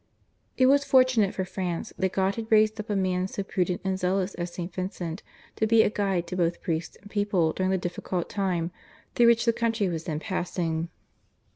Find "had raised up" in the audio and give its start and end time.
2.33-2.89